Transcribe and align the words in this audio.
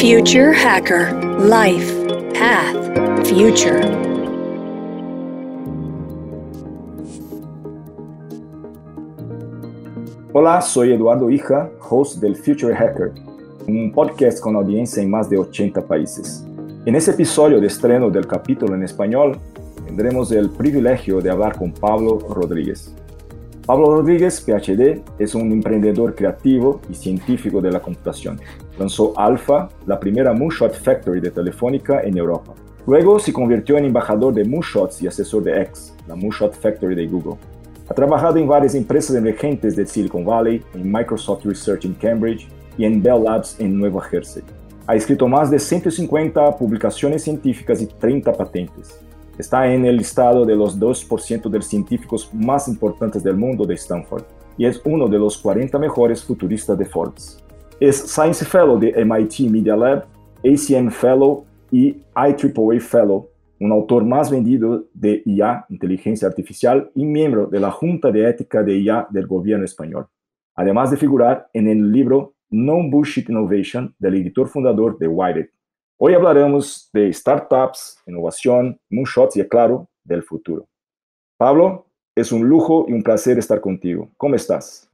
Future 0.00 0.54
Hacker 0.54 1.12
Life 1.40 1.92
Path 2.32 3.26
Future. 3.26 3.80
Hola, 10.32 10.60
soy 10.60 10.92
Eduardo 10.92 11.28
Hija, 11.28 11.68
host 11.90 12.20
del 12.20 12.36
Future 12.36 12.76
Hacker, 12.76 13.10
un 13.66 13.90
podcast 13.92 14.40
con 14.40 14.54
audiencia 14.54 15.02
en 15.02 15.10
más 15.10 15.28
de 15.28 15.36
80 15.36 15.84
países. 15.84 16.46
En 16.86 16.94
este 16.94 17.10
episodio 17.10 17.60
de 17.60 17.66
estreno 17.66 18.08
del 18.08 18.28
capítulo 18.28 18.76
en 18.76 18.84
español, 18.84 19.36
tendremos 19.84 20.30
el 20.30 20.48
privilegio 20.50 21.20
de 21.20 21.30
hablar 21.30 21.58
con 21.58 21.72
Pablo 21.72 22.20
Rodríguez. 22.20 22.94
Pablo 23.66 23.96
Rodríguez, 23.96 24.40
PhD, 24.40 25.02
es 25.18 25.34
un 25.34 25.50
emprendedor 25.50 26.14
creativo 26.14 26.80
y 26.88 26.94
científico 26.94 27.60
de 27.60 27.72
la 27.72 27.80
computación. 27.80 28.38
Lanzó 28.78 29.12
Alpha, 29.18 29.68
la 29.86 29.98
primera 29.98 30.32
Moonshot 30.32 30.74
Factory 30.74 31.20
de 31.20 31.30
Telefónica 31.30 32.02
en 32.02 32.16
Europa. 32.16 32.54
Luego 32.86 33.18
se 33.18 33.32
convirtió 33.32 33.76
en 33.76 33.86
embajador 33.86 34.32
de 34.32 34.44
Moonshots 34.44 35.02
y 35.02 35.06
asesor 35.06 35.42
de 35.42 35.62
X, 35.62 35.94
la 36.06 36.14
Moonshot 36.14 36.54
Factory 36.54 36.94
de 36.94 37.06
Google. 37.06 37.36
Ha 37.88 37.94
trabajado 37.94 38.38
en 38.38 38.46
varias 38.46 38.74
empresas 38.74 39.16
emergentes 39.16 39.74
de 39.74 39.84
Silicon 39.84 40.24
Valley, 40.24 40.62
en 40.74 40.90
Microsoft 40.90 41.44
Research 41.44 41.84
en 41.84 41.94
Cambridge 41.94 42.48
y 42.76 42.84
en 42.84 43.02
Bell 43.02 43.24
Labs 43.24 43.58
en 43.58 43.78
Nueva 43.78 44.02
Jersey. 44.02 44.42
Ha 44.86 44.94
escrito 44.94 45.26
más 45.26 45.50
de 45.50 45.58
150 45.58 46.56
publicaciones 46.56 47.24
científicas 47.24 47.82
y 47.82 47.86
30 47.86 48.32
patentes. 48.32 49.00
Está 49.36 49.72
en 49.72 49.84
el 49.84 49.96
listado 49.96 50.46
de 50.46 50.56
los 50.56 50.78
2% 50.78 51.48
de 51.48 51.58
los 51.58 51.66
científicos 51.66 52.30
más 52.32 52.68
importantes 52.68 53.22
del 53.22 53.36
mundo 53.36 53.64
de 53.66 53.74
Stanford 53.74 54.24
y 54.56 54.66
es 54.66 54.80
uno 54.84 55.08
de 55.08 55.18
los 55.18 55.36
40 55.38 55.78
mejores 55.78 56.24
futuristas 56.24 56.78
de 56.78 56.86
Forbes. 56.86 57.42
Es 57.80 57.96
Science 57.96 58.44
Fellow 58.44 58.76
de 58.76 58.92
MIT 59.04 59.48
Media 59.48 59.76
Lab, 59.76 60.04
ACM 60.44 60.90
Fellow 60.90 61.46
y 61.70 61.94
IEEE 62.16 62.80
Fellow, 62.80 63.30
un 63.60 63.70
autor 63.70 64.04
más 64.04 64.32
vendido 64.32 64.86
de 64.92 65.22
IA, 65.24 65.64
inteligencia 65.68 66.26
artificial, 66.26 66.90
y 66.96 67.04
miembro 67.04 67.46
de 67.46 67.60
la 67.60 67.70
Junta 67.70 68.10
de 68.10 68.28
Ética 68.28 68.64
de 68.64 68.76
IA 68.78 69.06
del 69.10 69.28
gobierno 69.28 69.64
español, 69.64 70.08
además 70.56 70.90
de 70.90 70.96
figurar 70.96 71.48
en 71.52 71.68
el 71.68 71.92
libro 71.92 72.34
No 72.50 72.82
Bullshit 72.90 73.28
Innovation 73.28 73.94
del 74.00 74.16
editor 74.16 74.48
fundador 74.48 74.98
de 74.98 75.06
Wired. 75.06 75.46
Hoy 75.98 76.14
hablaremos 76.14 76.90
de 76.92 77.12
startups, 77.12 78.02
innovación, 78.08 78.80
moonshots 78.90 79.36
y, 79.36 79.44
claro, 79.44 79.88
del 80.02 80.24
futuro. 80.24 80.66
Pablo, 81.36 81.86
es 82.16 82.32
un 82.32 82.48
lujo 82.48 82.86
y 82.88 82.92
un 82.92 83.04
placer 83.04 83.38
estar 83.38 83.60
contigo. 83.60 84.10
¿Cómo 84.16 84.34
estás? 84.34 84.87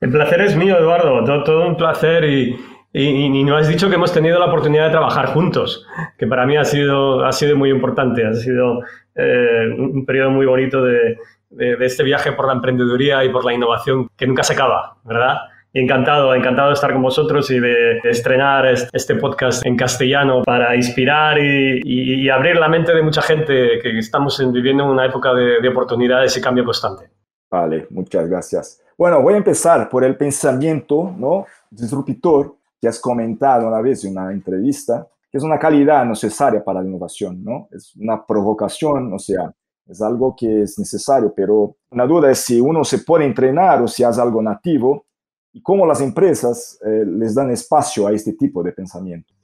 El 0.00 0.10
placer 0.10 0.40
es 0.42 0.56
mío, 0.56 0.78
Eduardo. 0.78 1.24
Todo, 1.44 1.66
un 1.66 1.76
placer 1.76 2.24
y, 2.24 2.56
y, 2.92 3.44
nos 3.44 3.62
has 3.62 3.68
dicho 3.68 3.88
que 3.88 3.94
hemos 3.94 4.12
tenido 4.12 4.38
la 4.38 4.46
oportunidad 4.46 4.86
de 4.86 4.90
trabajar 4.90 5.26
juntos, 5.26 5.86
que 6.18 6.26
para 6.26 6.46
mí 6.46 6.56
ha 6.56 6.64
sido, 6.64 7.24
ha 7.24 7.32
sido 7.32 7.56
muy 7.56 7.70
importante. 7.70 8.26
Ha 8.26 8.34
sido 8.34 8.82
eh, 9.14 9.68
un 9.78 10.04
periodo 10.04 10.30
muy 10.30 10.46
bonito 10.46 10.82
de, 10.82 11.16
de 11.50 11.86
este 11.86 12.02
viaje 12.02 12.32
por 12.32 12.46
la 12.46 12.54
emprendeduría 12.54 13.24
y 13.24 13.30
por 13.30 13.44
la 13.44 13.54
innovación 13.54 14.08
que 14.16 14.26
nunca 14.26 14.42
se 14.42 14.52
acaba, 14.52 14.98
¿verdad? 15.04 15.38
Encantado, 15.72 16.34
encantado 16.34 16.68
de 16.68 16.74
estar 16.74 16.92
con 16.92 17.02
vosotros 17.02 17.50
y 17.50 17.60
de, 17.60 17.98
estrenar 18.04 18.66
este 18.66 19.14
podcast 19.16 19.64
en 19.66 19.76
castellano 19.76 20.42
para 20.42 20.74
inspirar 20.74 21.38
y, 21.38 22.28
abrir 22.30 22.56
la 22.56 22.68
mente 22.68 22.94
de 22.94 23.02
mucha 23.02 23.22
gente 23.22 23.78
que 23.82 23.98
estamos 23.98 24.42
viviendo 24.52 24.84
en 24.84 24.90
una 24.90 25.06
época 25.06 25.34
de, 25.34 25.68
oportunidades 25.68 26.36
y 26.36 26.40
cambio 26.40 26.64
constante. 26.64 27.10
Vale, 27.50 27.86
muchas 27.90 28.28
gracias. 28.28 28.85
Bueno, 28.98 29.20
voy 29.20 29.34
a 29.34 29.38
empezar 29.38 29.88
por 29.90 30.04
el 30.04 30.16
pensamiento 30.16 31.14
¿no? 31.18 31.44
disruptor 31.70 32.56
que 32.80 32.88
has 32.88 32.98
comentado 32.98 33.68
una 33.68 33.80
vez 33.82 34.04
en 34.04 34.12
una 34.12 34.32
entrevista, 34.32 35.06
que 35.30 35.36
es 35.36 35.44
una 35.44 35.58
calidad 35.58 36.04
necesaria 36.06 36.64
para 36.64 36.80
la 36.80 36.88
innovación, 36.88 37.42
¿no? 37.44 37.68
Es 37.70 37.94
una 37.96 38.24
provocación, 38.24 39.12
o 39.12 39.18
sea, 39.18 39.52
es 39.86 40.00
algo 40.00 40.34
que 40.34 40.62
es 40.62 40.78
necesario, 40.78 41.32
pero 41.34 41.76
una 41.90 42.06
duda 42.06 42.30
es 42.30 42.38
si 42.38 42.60
uno 42.60 42.84
se 42.84 42.98
puede 42.98 43.26
entrenar 43.26 43.82
o 43.82 43.88
si 43.88 44.02
hace 44.02 44.20
algo 44.20 44.40
nativo 44.40 45.04
y 45.52 45.62
cómo 45.62 45.86
las 45.86 46.00
empresas 46.00 46.78
eh, 46.84 47.04
les 47.06 47.34
dan 47.34 47.50
espacio 47.50 48.06
a 48.06 48.12
este 48.12 48.32
tipo 48.32 48.62
de 48.62 48.72
pensamiento. 48.72 49.34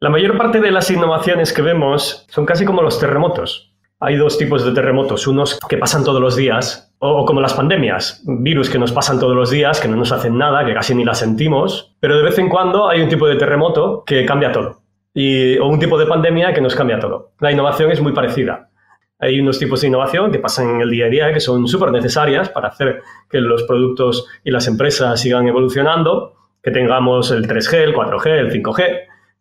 La 0.00 0.10
mayor 0.10 0.36
parte 0.38 0.60
de 0.60 0.70
las 0.70 0.90
innovaciones 0.90 1.52
que 1.52 1.62
vemos 1.62 2.26
son 2.28 2.46
casi 2.46 2.64
como 2.64 2.82
los 2.82 2.98
terremotos. 2.98 3.72
Hay 4.00 4.16
dos 4.16 4.36
tipos 4.36 4.64
de 4.64 4.72
terremotos, 4.72 5.26
unos 5.28 5.60
que 5.68 5.76
pasan 5.76 6.02
todos 6.02 6.20
los 6.20 6.34
días, 6.34 6.91
o, 7.04 7.24
como 7.24 7.40
las 7.40 7.54
pandemias, 7.54 8.22
virus 8.24 8.70
que 8.70 8.78
nos 8.78 8.92
pasan 8.92 9.18
todos 9.18 9.34
los 9.34 9.50
días, 9.50 9.80
que 9.80 9.88
no 9.88 9.96
nos 9.96 10.12
hacen 10.12 10.38
nada, 10.38 10.64
que 10.64 10.72
casi 10.72 10.94
ni 10.94 11.04
las 11.04 11.18
sentimos, 11.18 11.96
pero 11.98 12.16
de 12.16 12.22
vez 12.22 12.38
en 12.38 12.48
cuando 12.48 12.88
hay 12.88 13.00
un 13.00 13.08
tipo 13.08 13.26
de 13.26 13.34
terremoto 13.34 14.04
que 14.06 14.24
cambia 14.24 14.52
todo, 14.52 14.82
y, 15.12 15.58
o 15.58 15.66
un 15.66 15.80
tipo 15.80 15.98
de 15.98 16.06
pandemia 16.06 16.54
que 16.54 16.60
nos 16.60 16.76
cambia 16.76 17.00
todo. 17.00 17.32
La 17.40 17.50
innovación 17.50 17.90
es 17.90 18.00
muy 18.00 18.12
parecida. 18.12 18.70
Hay 19.18 19.40
unos 19.40 19.58
tipos 19.58 19.80
de 19.80 19.88
innovación 19.88 20.30
que 20.30 20.38
pasan 20.38 20.76
en 20.76 20.80
el 20.80 20.90
día 20.90 21.06
a 21.06 21.08
día 21.08 21.32
que 21.32 21.40
son 21.40 21.66
súper 21.66 21.90
necesarias 21.90 22.48
para 22.50 22.68
hacer 22.68 23.02
que 23.28 23.40
los 23.40 23.64
productos 23.64 24.28
y 24.44 24.52
las 24.52 24.68
empresas 24.68 25.20
sigan 25.20 25.48
evolucionando, 25.48 26.34
que 26.62 26.70
tengamos 26.70 27.32
el 27.32 27.48
3G, 27.48 27.78
el 27.78 27.94
4G, 27.96 28.26
el 28.28 28.52
5G, 28.52 29.00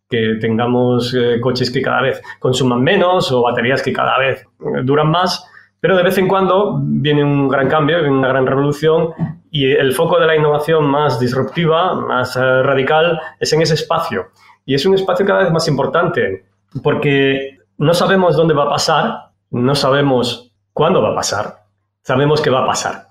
que 0.10 0.38
tengamos 0.42 1.14
eh, 1.14 1.40
coches 1.40 1.70
que 1.70 1.84
cada 1.84 2.02
vez 2.02 2.24
consuman 2.40 2.82
menos 2.82 3.32
o 3.32 3.44
baterías 3.44 3.84
que 3.84 3.94
cada 3.94 4.18
vez 4.18 4.48
eh, 4.62 4.82
duran 4.84 5.12
más, 5.12 5.48
pero 5.82 5.98
de 5.98 6.04
vez 6.04 6.18
en 6.20 6.28
cuando 6.28 6.80
viene 6.82 7.24
un 7.24 7.50
gran 7.50 7.68
cambio, 7.68 7.98
una 8.10 8.30
gran 8.30 8.46
revolución 8.46 9.10
y 9.50 9.70
el 9.72 9.94
foco 9.94 10.20
de 10.20 10.28
la 10.28 10.36
innovación 10.36 10.86
más 10.86 11.20
disruptiva, 11.20 11.96
más 11.96 12.38
eh, 12.38 12.64
radical, 12.64 13.20
es 13.40 13.52
en 13.52 13.64
ese 13.64 13.74
espacio. 13.74 14.28
Y 14.64 14.76
es 14.76 14.86
un 14.86 14.94
espacio 14.94 15.26
cada 15.26 15.44
vez 15.44 15.52
más 15.52 15.68
importante 15.68 16.46
porque 16.84 17.58
no 17.78 17.94
sabemos 17.96 18.38
dónde 18.38 18.54
va 18.54 18.64
a 18.64 18.70
pasar, 18.70 19.32
no 19.50 19.74
sabemos 19.74 20.54
cuándo 20.72 21.02
va 21.02 21.12
a 21.12 21.16
pasar, 21.16 21.64
sabemos 22.04 22.42
que 22.42 22.52
va 22.52 22.64
a 22.64 22.68
pasar. 22.68 23.08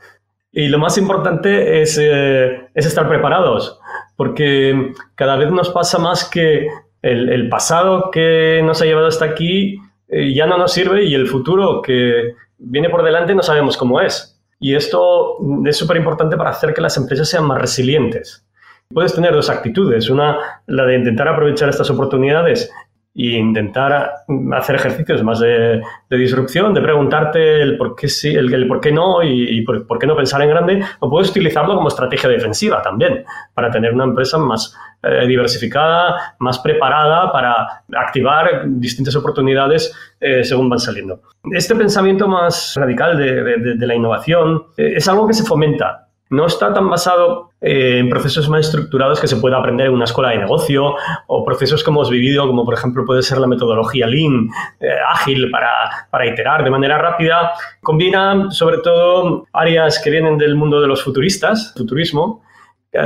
Y 0.52 0.69
lo 0.69 0.78
más 0.78 0.97
importante 0.97 1.82
es, 1.82 1.98
eh, 2.00 2.69
estar 2.75 3.08
preparados, 3.08 3.81
porque 4.16 4.92
cada 5.16 5.37
vez 5.37 5.50
nos 5.50 5.70
pasa 5.70 5.98
más 5.98 6.28
que 6.28 6.69
el, 7.02 7.48
pasado 7.48 8.10
que 8.10 8.60
nos 8.64 8.81
ha 8.81 8.84
llevado 8.84 9.06
hasta 9.06 9.25
aquí 9.25 9.78
eh, 10.10 10.34
ya 10.34 10.47
no 10.47 10.59
nos 10.59 10.72
sirve 10.72 11.04
y 11.04 11.15
el 11.15 11.26
futuro 11.26 11.81
que 11.82 12.34
viene 12.59 12.91
por 12.91 13.03
delante 13.03 13.34
no 13.34 13.43
sabemos 13.43 13.76
cómo 13.76 14.00
es. 14.00 14.37
Y 14.59 14.75
esto 14.75 15.38
es 15.65 15.76
súper 15.76 15.97
importante 15.97 16.37
para 16.37 16.50
hacer 16.50 16.75
que 16.75 16.82
las 16.82 16.97
empresas 16.97 17.28
sean 17.28 17.47
más 17.47 17.60
resilientes. 17.60 18.44
Puedes 18.93 19.15
tener 19.15 19.32
dos 19.32 19.49
actitudes. 19.49 20.10
Una, 20.10 20.62
la 20.66 20.84
de 20.84 20.97
intentar 20.97 21.28
aprovechar 21.28 21.69
estas 21.69 21.91
oportunidades 21.91 22.70
y 23.22 23.36
intentar 23.36 24.14
hacer 24.54 24.76
ejercicios 24.76 25.22
más 25.22 25.41
de, 25.41 25.82
disrupción, 26.08 26.72
de 26.72 26.81
preguntarte 26.81 27.60
el 27.60 27.76
por 27.76 27.94
qué 27.94 28.08
sí, 28.08 28.34
el, 28.34 28.66
por 28.66 28.81
qué 28.81 28.91
no 28.92 29.22
y, 29.22 29.60
por, 29.62 29.98
qué 29.98 30.06
no 30.06 30.16
pensar 30.16 30.41
en 30.41 30.48
grande, 30.48 30.82
o 31.00 31.10
puedes 31.10 31.28
utilizarlo 31.28 31.75
como 31.75 31.88
estrategia 31.88 32.31
defensiva 32.31 32.81
también, 32.81 33.25
para 33.53 33.70
tener 33.70 33.92
una 33.92 34.04
empresa 34.04 34.38
más 34.38 34.75
eh, 35.03 35.26
diversificada, 35.26 36.34
más 36.38 36.60
preparada 36.60 37.31
para 37.31 37.82
activar 37.94 38.62
distintas 38.66 39.14
oportunidades 39.16 39.94
eh, 40.19 40.42
según 40.42 40.70
van 40.70 40.78
saliendo. 40.78 41.20
Este 41.52 41.75
pensamiento 41.75 42.26
más 42.26 42.75
radical 42.76 43.19
de, 43.19 43.87
la 43.87 43.94
innovación 43.94 44.62
eh, 44.78 44.94
es 44.97 45.06
algo 45.08 45.26
que 45.26 45.34
se 45.34 45.44
fomenta 45.44 46.09
no 46.31 46.47
está 46.47 46.73
tan 46.73 46.89
basado 46.89 47.51
eh, 47.61 47.99
en 47.99 48.09
procesos 48.09 48.49
más 48.49 48.67
estructurados 48.67 49.21
que 49.21 49.27
se 49.27 49.37
pueda 49.37 49.59
aprender 49.59 49.89
en 49.89 49.95
una 49.95 50.05
escuela 50.05 50.31
de 50.31 50.39
negocio 50.39 50.95
o 51.27 51.45
procesos 51.45 51.83
que 51.83 51.91
hemos 51.91 52.09
vivido, 52.09 52.47
como 52.47 52.65
por 52.65 52.75
ejemplo 52.75 53.05
puede 53.05 53.23
ser 53.23 53.39
la 53.39 53.49
metodología 53.49 54.07
Lean, 54.07 54.49
eh, 54.79 54.89
ágil 55.13 55.51
para, 55.51 56.09
para, 56.11 56.27
iterar 56.27 56.63
de 56.63 56.71
manera 56.71 56.99
rápida. 56.99 57.53
Combina 57.83 58.51
sobre 58.51 58.79
todo 58.79 59.47
áreas 59.53 60.01
que 60.03 60.11
vienen 60.11 60.39
del 60.39 60.55
mundo 60.55 60.81
de 60.81 60.87
los 60.87 61.03
futuristas, 61.03 61.75
futurismo, 61.77 62.43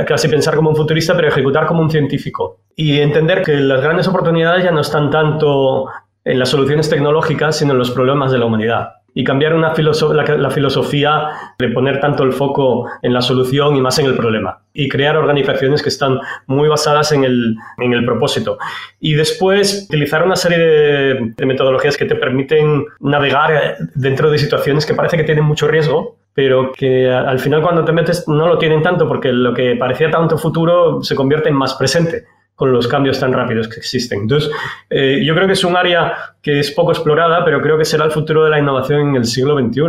casi 0.07 0.27
pensar 0.27 0.55
como 0.55 0.69
un 0.69 0.75
futurista, 0.75 1.15
pero 1.15 1.27
ejecutar 1.27 1.65
como 1.65 1.81
un 1.81 1.89
científico. 1.89 2.59
Y 2.75 2.99
entender 2.99 3.41
que 3.41 3.55
las 3.55 3.81
grandes 3.81 4.07
oportunidades 4.07 4.63
ya 4.63 4.71
no 4.71 4.81
están 4.81 5.09
tanto 5.09 5.87
en 6.23 6.39
las 6.39 6.49
soluciones 6.49 6.89
tecnológicas, 6.89 7.57
sino 7.57 7.73
en 7.73 7.79
los 7.79 7.91
problemas 7.91 8.31
de 8.31 8.37
la 8.39 8.45
humanidad 8.45 8.94
y 9.17 9.23
cambiar 9.23 9.55
una 9.55 9.73
la, 9.73 10.49
filosofía 10.51 11.29
de 11.57 11.69
poner 11.69 12.01
tanto 12.01 12.23
el 12.23 12.33
foco 12.33 12.87
en 13.01 13.13
la 13.13 13.21
solución 13.21 13.75
y 13.77 13.81
más 13.81 13.97
en 13.97 14.07
el 14.07 14.15
problema 14.15 14.59
y 14.73 14.89
crear 14.89 15.15
organizaciones 15.15 15.81
que 15.81 15.87
están 15.87 16.19
muy 16.47 16.67
basadas 16.67 17.13
en 17.13 17.23
el, 17.23 17.55
en 17.77 17.93
el 17.93 18.03
propósito. 18.03 18.57
Y 18.99 19.13
después 19.13 19.85
utilizar 19.87 20.23
una 20.23 20.35
serie 20.35 20.59
de, 20.59 21.33
de 21.35 21.45
metodologías 21.45 21.95
que 21.95 22.03
te 22.03 22.15
permiten 22.15 22.85
navegar 22.99 23.77
dentro 23.95 24.29
de 24.29 24.37
situaciones 24.37 24.85
que 24.85 24.93
parece 24.93 25.15
que 25.15 25.23
tienen 25.23 25.45
mucho 25.45 25.69
riesgo, 25.69 26.17
pero 26.33 26.73
que 26.73 27.09
al 27.09 27.39
final 27.39 27.61
cuando 27.61 27.85
te 27.85 27.93
metes 27.93 28.27
no 28.27 28.49
lo 28.49 28.57
tienen 28.57 28.83
tanto 28.83 29.07
porque 29.07 29.31
lo 29.31 29.53
que 29.53 29.77
parecía 29.77 30.11
tanto 30.11 30.37
futuro 30.37 31.01
se 31.01 31.15
convierte 31.15 31.47
en 31.47 31.55
más 31.55 31.73
presente 31.75 32.25
con 32.55 32.71
los 32.71 32.87
cambios 32.87 33.19
tan 33.19 33.33
rápidos 33.33 33.67
que 33.67 33.75
existen. 33.75 34.21
Entonces, 34.21 34.49
eh, 34.89 35.21
yo 35.25 35.35
creo 35.35 35.45
que 35.45 35.53
es 35.53 35.63
un 35.63 35.75
área 35.75 36.35
que 36.41 36.59
es 36.59 36.71
poco 36.71 36.91
explorada, 36.91 37.43
pero 37.43 37.61
creo 37.61 37.77
que 37.77 37.85
será 37.85 38.05
el 38.05 38.11
futuro 38.11 38.45
de 38.45 38.49
la 38.49 38.59
innovación 38.59 39.09
en 39.09 39.15
el 39.15 39.25
siglo 39.25 39.57
XXI. 39.59 39.81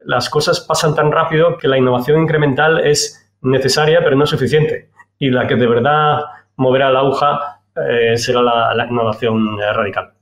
Las 0.00 0.28
cosas 0.28 0.60
pasan 0.60 0.94
tan 0.94 1.10
rápido 1.10 1.56
que 1.56 1.66
la 1.66 1.78
innovación 1.78 2.20
incremental 2.20 2.86
es 2.86 3.26
necesaria, 3.40 4.00
pero 4.04 4.16
no 4.16 4.26
suficiente. 4.26 4.90
Y 5.18 5.30
la 5.30 5.46
que 5.46 5.56
de 5.56 5.66
verdad 5.66 6.20
moverá 6.56 6.90
la 6.90 7.00
aguja 7.00 7.62
eh, 7.74 8.16
será 8.18 8.42
la, 8.42 8.86
innovación 8.88 9.58
radical. 9.58 10.12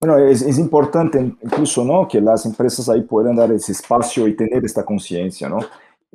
Bueno, 0.00 0.18
es, 0.18 0.42
es, 0.42 0.58
importante 0.58 1.18
incluso 1.20 1.84
¿no? 1.84 2.08
que 2.08 2.20
las 2.20 2.44
empresas 2.44 2.88
ahí 2.88 3.02
puedan 3.02 3.36
dar 3.36 3.52
ese 3.52 3.70
espacio 3.70 4.26
y 4.26 4.34
tener 4.34 4.64
esta 4.64 4.84
conciencia. 4.84 5.48
¿no? 5.48 5.60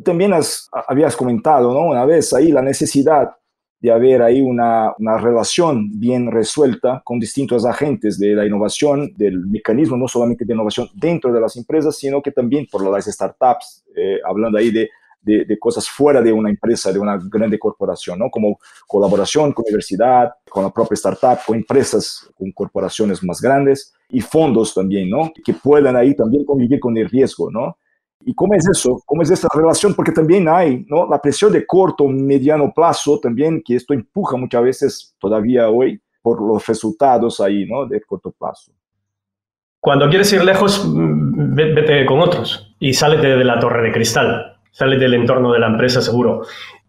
También 0.04 0.34
has, 0.34 0.70
habías 0.88 1.16
comentado 1.16 1.74
¿no? 1.74 1.88
una 1.88 2.04
vez 2.04 2.34
ahí 2.34 2.52
la 2.52 2.62
necesidad 2.62 3.37
de 3.80 3.92
haber 3.92 4.22
ahí 4.22 4.42
una, 4.42 4.94
una, 4.98 5.18
relación 5.18 6.00
bien 6.00 6.32
resuelta 6.32 7.02
con 7.04 7.20
distintos 7.20 7.66
agentes 7.66 8.18
de 8.18 8.34
la 8.34 8.46
innovación, 8.46 9.14
del 9.16 9.46
mecanismo 9.46 9.98
no 9.98 10.08
solamente 10.08 10.46
de 10.46 10.54
innovación 10.54 10.90
dentro 10.96 11.32
de 11.32 11.40
las 11.40 11.56
empresas, 11.58 11.96
sino 11.96 12.22
que 12.22 12.32
también 12.32 12.68
por 12.72 12.84
las 12.90 13.06
startups, 13.06 13.86
eh, 13.96 14.20
hablando 14.28 14.58
ahí 14.58 14.72
de, 14.72 14.90
de, 15.22 15.46
de, 15.46 15.60
cosas 15.60 15.88
fuera 15.88 16.22
de 16.22 16.32
una 16.32 16.50
empresa, 16.50 16.92
de 16.92 17.00
una 17.00 17.20
grande 17.30 17.60
corporación, 17.60 18.18
¿no? 18.18 18.32
como 18.32 18.60
colaboración 18.88 19.54
con 19.54 19.66
universidad, 19.66 20.32
con 20.50 20.64
la 20.64 20.72
propia 20.72 20.96
startup, 20.96 21.40
con 21.46 21.58
empresas, 21.58 22.28
con 22.36 22.52
corporaciones 22.52 23.24
más 23.24 23.42
grandes 23.42 23.94
y 24.10 24.22
fondos 24.22 24.74
también, 24.74 25.10
¿no? 25.10 25.32
que 25.46 25.54
puedan 25.54 25.96
ahí 25.96 26.16
también 26.16 26.46
convivir 26.46 26.80
con 26.80 26.98
el 26.98 27.10
riesgo, 27.10 27.52
¿no? 27.52 27.78
¿Y 28.26 28.34
cómo 28.34 28.54
es 28.56 28.68
eso? 28.68 29.02
¿Cómo 29.06 29.22
es 29.22 29.32
esta 29.32 29.48
relación? 29.54 29.94
Porque 29.94 30.12
también 30.12 30.48
hay 30.50 30.86
¿no? 30.90 31.08
la 31.08 31.22
presión 31.22 31.52
de 31.52 31.66
corto, 31.66 32.08
mediano 32.08 32.72
plazo, 32.76 33.20
también 33.20 33.62
que 33.64 33.76
esto 33.76 33.94
empuja 33.94 34.38
muchas 34.38 34.64
veces 34.64 35.16
todavía 35.20 35.70
hoy 35.70 36.02
por 36.22 36.42
los 36.42 36.66
resultados 36.68 37.40
ahí 37.40 37.66
¿no? 37.66 37.86
de 37.86 38.02
corto 38.02 38.32
plazo. 38.32 38.72
Cuando 39.80 40.10
quieres 40.10 40.32
ir 40.34 40.44
lejos, 40.44 40.86
mm, 40.86 41.56
vete 41.56 42.06
con 42.06 42.20
otros 42.20 42.76
y 42.80 42.94
sálete 42.94 43.38
de 43.38 43.44
la 43.46 43.60
torre 43.60 43.84
de 43.84 43.94
cristal, 43.94 44.58
sálete 44.72 45.04
del 45.04 45.14
entorno 45.14 45.54
de 45.54 45.60
la 45.60 45.68
empresa 45.68 46.02
seguro. 46.02 46.42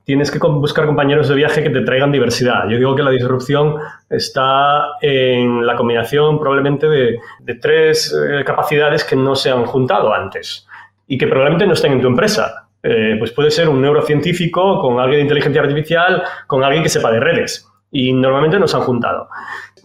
Tienes 0.05 0.31
que 0.31 0.39
buscar 0.39 0.87
compañeros 0.87 1.29
de 1.29 1.35
viaje 1.35 1.63
que 1.63 1.69
te 1.69 1.83
traigan 1.83 2.11
diversidad. 2.11 2.67
Yo 2.69 2.79
digo 2.79 2.97
que 2.97 3.03
la 3.03 3.11
disrupción 3.11 3.77
está 4.09 4.87
en 5.03 5.67
la 5.67 5.77
combinación 5.77 6.41
probablemente 6.41 6.89
de, 6.89 7.19
de 7.41 7.55
tres 7.57 8.13
eh, 8.15 8.43
capacidades 8.43 9.05
que 9.05 9.15
no 9.15 9.37
se 9.37 9.51
han 9.51 9.67
juntado 9.67 10.15
antes 10.15 10.67
y 11.09 11.17
que 11.19 11.27
probablemente 11.27 11.67
no 11.67 11.73
estén 11.73 11.93
en 11.93 12.01
tu 12.03 12.07
empresa. 12.07 12.69
Eh, 12.83 13.17
pues 13.19 13.33
puede 13.33 13.51
ser 13.51 13.69
un 13.69 13.81
neurocientífico 13.81 14.81
con 14.81 15.01
alguien 15.01 15.19
de 15.19 15.23
inteligencia 15.23 15.63
artificial, 15.63 16.23
con 16.47 16.63
alguien 16.63 16.83
que 16.83 16.89
sepa 16.89 17.11
de 17.11 17.19
redes. 17.19 17.67
Y 17.91 18.13
normalmente 18.13 18.59
no 18.59 18.69
se 18.69 18.77
han 18.77 18.83
juntado. 18.83 19.29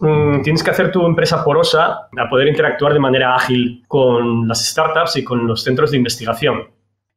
Mm, 0.00 0.42
tienes 0.42 0.62
que 0.62 0.70
hacer 0.70 0.92
tu 0.92 1.04
empresa 1.06 1.42
porosa 1.42 2.08
a 2.16 2.28
poder 2.28 2.48
interactuar 2.48 2.92
de 2.92 3.00
manera 3.00 3.34
ágil 3.34 3.82
con 3.88 4.46
las 4.46 4.64
startups 4.68 5.16
y 5.16 5.24
con 5.24 5.46
los 5.46 5.64
centros 5.64 5.90
de 5.90 5.96
investigación. 5.96 6.68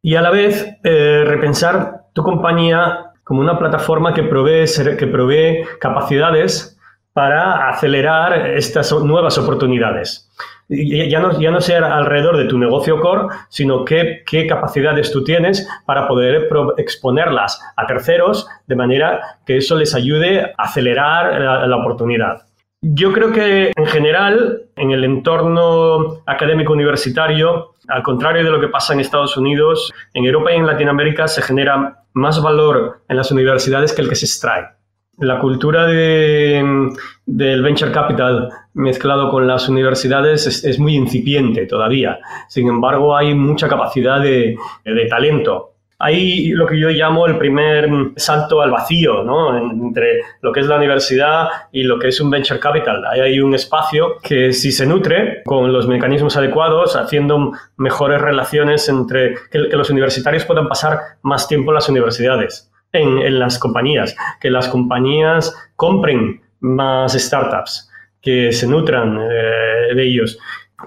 Y 0.01 0.15
a 0.15 0.21
la 0.21 0.31
vez 0.31 0.65
eh, 0.83 1.23
repensar 1.25 2.05
tu 2.13 2.23
compañía 2.23 3.11
como 3.23 3.41
una 3.41 3.59
plataforma 3.59 4.13
que 4.13 4.23
provee, 4.23 4.65
que 4.97 5.07
provee 5.07 5.63
capacidades 5.81 6.79
para 7.11 7.67
acelerar 7.67 8.51
estas 8.51 8.91
nuevas 9.03 9.37
oportunidades 9.37 10.27
ya 10.69 11.19
no, 11.19 11.39
ya 11.39 11.51
no 11.51 11.61
ser 11.61 11.83
alrededor 11.83 12.37
de 12.37 12.45
tu 12.45 12.57
negocio 12.57 12.99
core, 12.99 13.27
sino 13.49 13.85
qué, 13.85 14.23
qué 14.25 14.47
capacidades 14.47 15.11
tú 15.11 15.23
tienes 15.23 15.67
para 15.85 16.07
poder 16.07 16.49
exponerlas 16.77 17.61
a 17.75 17.85
terceros 17.85 18.47
de 18.67 18.75
manera 18.75 19.21
que 19.45 19.57
eso 19.57 19.75
les 19.75 19.95
ayude 19.95 20.41
a 20.41 20.63
acelerar 20.63 21.39
la, 21.39 21.67
la 21.67 21.77
oportunidad. 21.77 22.43
Yo 22.81 23.11
creo 23.11 23.31
que 23.31 23.71
en 23.75 23.85
general, 23.87 24.63
en 24.75 24.91
el 24.91 25.03
entorno 25.03 26.21
académico 26.27 26.73
universitario, 26.73 27.73
al 27.87 28.03
contrario 28.03 28.43
de 28.43 28.51
lo 28.51 28.59
que 28.59 28.67
pasa 28.67 28.93
en 28.93 28.99
Estados 28.99 29.35
Unidos, 29.35 29.91
en 30.13 30.25
Europa 30.25 30.51
y 30.51 30.57
en 30.57 30.67
Latinoamérica 30.67 31.27
se 31.27 31.41
genera 31.41 32.03
más 32.13 32.41
valor 32.41 33.01
en 33.09 33.17
las 33.17 33.31
universidades 33.31 33.93
que 33.93 34.01
el 34.01 34.09
que 34.09 34.15
se 34.15 34.25
extrae 34.25 34.76
la 35.19 35.39
cultura 35.39 35.87
de, 35.87 36.89
del 37.25 37.61
venture 37.61 37.91
capital 37.91 38.49
mezclado 38.73 39.31
con 39.31 39.47
las 39.47 39.67
universidades 39.67 40.63
es, 40.63 40.79
muy 40.79 40.95
incipiente 40.95 41.65
todavía. 41.65 42.19
Sin 42.47 42.67
embargo, 42.67 43.15
hay 43.15 43.33
mucha 43.33 43.67
capacidad 43.67 44.21
de, 44.21 44.55
talento. 45.09 45.73
Hay 45.99 46.49
lo 46.49 46.67
que 46.67 46.79
yo 46.79 46.89
llamo 46.89 47.25
el 47.25 47.39
primer 47.39 47.89
salto 48.17 48.61
al 48.61 48.69
vacío, 48.69 49.23
¿no? 49.23 49.57
Entre 49.57 50.21
lo 50.41 50.51
que 50.51 50.59
es 50.59 50.67
la 50.67 50.75
universidad 50.77 51.47
y 51.71 51.81
lo 51.81 51.97
que 51.97 52.09
es 52.09 52.21
un 52.21 52.29
venture 52.29 52.59
capital. 52.59 53.03
Ahí 53.11 53.21
hay 53.21 53.39
un 53.39 53.55
espacio 53.55 54.17
que 54.21 54.53
si 54.53 54.71
se 54.71 54.85
nutre 54.85 55.41
con 55.43 55.73
los 55.73 55.87
mecanismos 55.87 56.37
adecuados, 56.37 56.95
haciendo 56.95 57.51
mejores 57.77 58.21
relaciones 58.21 58.87
entre 58.89 59.33
que 59.49 59.57
los 59.57 59.89
universitarios 59.89 60.45
puedan 60.45 60.67
pasar 60.67 60.99
más 61.23 61.47
tiempo 61.47 61.71
en 61.71 61.75
las 61.75 61.89
universidades 61.89 62.71
en, 62.97 63.39
las 63.39 63.59
compañías, 63.59 64.15
que 64.39 64.49
las 64.49 64.67
compañías 64.67 65.55
compren 65.75 66.41
más 66.59 67.13
startups, 67.13 67.89
que 68.21 68.51
se 68.51 68.67
nutran 68.67 69.17
eh, 69.19 69.95
de 69.95 70.03
ellos, 70.03 70.37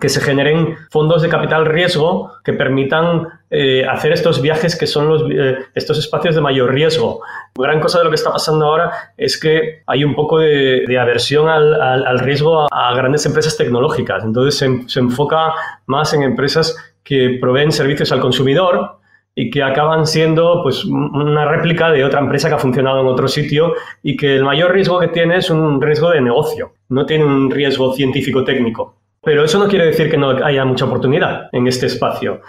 que 0.00 0.08
se 0.08 0.20
generen 0.20 0.76
fondos 0.90 1.22
de 1.22 1.28
capital 1.28 1.66
riesgo 1.66 2.32
que 2.44 2.52
permitan 2.52 3.26
eh, 3.50 3.84
hacer 3.84 4.12
estos 4.12 4.40
viajes 4.40 4.76
que 4.76 4.86
son 4.86 5.08
los, 5.08 5.24
eh, 5.30 5.58
estos 5.74 5.98
espacios 5.98 6.36
de 6.36 6.40
mayor 6.40 6.72
riesgo. 6.72 7.22
Gran 7.56 7.80
cosa 7.80 7.98
de 7.98 8.04
lo 8.04 8.10
que 8.10 8.16
está 8.16 8.30
pasando 8.30 8.66
ahora 8.66 8.92
es 9.16 9.38
que 9.38 9.82
hay 9.86 10.04
un 10.04 10.14
poco 10.14 10.38
de, 10.38 10.96
aversión 10.96 11.48
al, 11.48 12.18
riesgo 12.20 12.72
a, 12.72 12.94
grandes 12.94 13.26
empresas 13.26 13.56
tecnológicas. 13.56 14.22
Entonces 14.22 14.56
se, 14.56 14.88
se 14.88 15.00
enfoca 15.00 15.54
más 15.86 16.14
en 16.14 16.22
empresas 16.22 16.76
que 17.02 17.38
proveen 17.40 17.72
servicios 17.72 18.12
al 18.12 18.20
consumidor 18.20 18.99
y 19.40 19.48
que 19.48 19.62
acaban 19.62 20.06
siendo 20.06 20.62
pues 20.62 20.84
una 20.84 21.46
réplica 21.46 21.90
de 21.90 22.04
otra 22.04 22.20
empresa 22.20 22.50
que 22.50 22.56
ha 22.56 22.58
funcionado 22.58 23.00
en 23.00 23.06
otro 23.06 23.26
sitio 23.26 23.72
y 24.02 24.14
que 24.14 24.36
el 24.36 24.44
mayor 24.44 24.70
riesgo 24.70 25.00
que 25.00 25.08
tiene 25.08 25.36
es 25.36 25.48
un 25.48 25.80
riesgo 25.80 26.10
de 26.10 26.20
negocio, 26.20 26.74
no 26.90 27.06
tiene 27.06 27.24
un 27.24 27.50
riesgo 27.50 27.94
científico-técnico. 27.94 28.96
Pero 29.22 29.42
eso 29.42 29.58
no 29.58 29.66
quiere 29.66 29.86
decir 29.86 30.10
que 30.10 30.18
no 30.18 30.28
haya 30.44 30.62
mucha 30.66 30.84
oportunidad 30.84 31.48
en 31.52 31.66
este 31.66 31.86
espacio. 31.86 32.42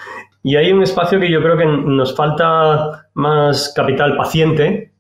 Y 0.44 0.58
hay 0.58 0.74
un 0.74 0.84
espacio 0.84 1.18
que 1.18 1.32
yo 1.32 1.42
creo 1.42 1.56
que 1.56 1.66
nos 1.66 2.14
falta 2.14 3.08
más 3.14 3.72
capital 3.74 4.18
paciente, 4.18 4.92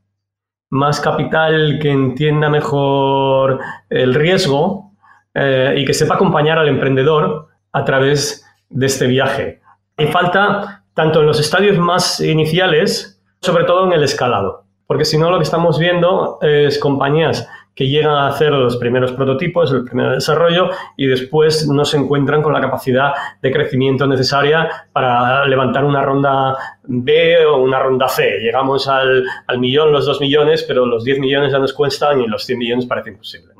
más 0.69 1.01
capital 1.01 1.77
que 1.81 1.91
entienda 1.91 2.49
mejor 2.49 3.59
el 3.89 4.13
riesgo 4.13 4.93
eh, 5.33 5.75
y 5.75 5.83
que 5.83 5.93
sepa 5.93 6.15
acompañar 6.15 6.57
al 6.57 6.69
emprendedor 6.69 7.49
a 7.73 7.83
través 7.83 8.45
de 8.69 8.85
este 8.85 9.07
viaje. 9.07 9.59
Y 9.97 10.05
falta 10.05 10.80
tanto 10.93 11.21
en 11.21 11.27
los 11.27 11.39
estadios 11.39 11.77
más 11.77 12.19
iniciales, 12.19 13.21
sobre 13.41 13.63
todo 13.63 13.85
en 13.85 13.93
el 13.93 14.03
escalado. 14.03 14.65
Porque 14.87 15.05
si 15.05 15.17
no, 15.17 15.31
lo 15.31 15.37
que 15.37 15.43
estamos 15.43 15.79
viendo 15.79 16.37
es 16.41 16.77
compañías 16.77 17.47
que 17.75 17.87
llegan 17.87 18.13
a 18.13 18.27
hacer 18.27 18.51
los 18.51 18.75
primeros 18.77 19.13
prototipos, 19.13 19.71
el 19.71 19.85
primer 19.85 20.11
desarrollo, 20.11 20.69
y 20.97 21.07
después 21.07 21.67
no 21.67 21.85
se 21.85 21.97
encuentran 21.97 22.41
con 22.41 22.53
la 22.53 22.59
capacidad 22.59 23.13
de 23.41 23.51
crecimiento 23.51 24.05
necesaria 24.05 24.69
para 24.91 25.45
levantar 25.47 25.85
una 25.85 26.01
ronda 26.01 26.57
B 26.83 27.45
o 27.45 27.61
una 27.61 27.79
ronda 27.79 28.09
C. 28.09 28.39
Llegamos 28.41 28.87
al, 28.87 29.23
millón, 29.57 29.93
los 29.93 30.05
dos 30.05 30.19
millones, 30.19 30.63
pero 30.63 30.85
los 30.85 31.05
10 31.05 31.19
millones 31.19 31.53
ya 31.53 31.59
nos 31.59 31.73
cuestan 31.73 32.21
y 32.21 32.27
los 32.27 32.43
100 32.45 32.59
millones 32.59 32.85
parece 32.85 33.11
imposible. 33.11 33.53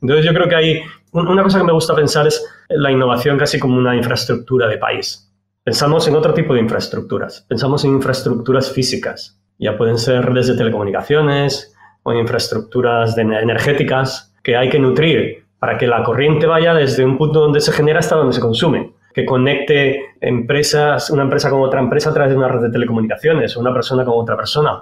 Entonces 0.00 0.26
yo 0.26 0.34
creo 0.34 0.48
que 0.48 0.56
hay 0.56 0.82
una 1.12 1.42
cosa 1.42 1.58
que 1.58 1.64
me 1.64 1.72
gusta 1.72 1.94
pensar 1.94 2.26
es 2.26 2.44
la 2.68 2.90
innovación 2.90 3.38
casi 3.38 3.60
como 3.60 3.76
una 3.76 3.94
infraestructura 3.94 4.66
de 4.66 4.78
país. 4.78 5.31
Pensamos 5.64 6.08
en 6.08 6.16
otro 6.16 6.34
tipo 6.34 6.54
de 6.54 6.60
infraestructuras. 6.60 7.46
Pensamos 7.48 7.84
en 7.84 7.92
infraestructuras 7.92 8.72
físicas. 8.72 9.40
Ya 9.60 9.78
pueden 9.78 9.96
ser 9.96 10.26
redes 10.26 10.48
de 10.48 10.56
telecomunicaciones 10.56 11.72
o 12.02 12.12
infraestructuras 12.12 13.16
energéticas 13.16 14.34
que 14.42 14.56
hay 14.56 14.70
que 14.70 14.80
nutrir 14.80 15.44
para 15.60 15.78
que 15.78 15.86
la 15.86 16.02
corriente 16.02 16.46
vaya 16.46 16.74
desde 16.74 17.04
un 17.04 17.16
punto 17.16 17.38
donde 17.38 17.60
se 17.60 17.70
genera 17.70 18.00
hasta 18.00 18.16
donde 18.16 18.32
se 18.32 18.40
consume. 18.40 18.94
Que 19.14 19.24
conecte 19.24 20.00
empresas, 20.20 21.10
una 21.10 21.22
empresa 21.22 21.48
con 21.48 21.62
otra 21.62 21.78
empresa 21.78 22.10
a 22.10 22.14
través 22.14 22.32
de 22.32 22.38
una 22.38 22.48
red 22.48 22.62
de 22.62 22.70
telecomunicaciones 22.70 23.56
o 23.56 23.60
una 23.60 23.72
persona 23.72 24.04
con 24.04 24.14
otra 24.16 24.36
persona. 24.36 24.80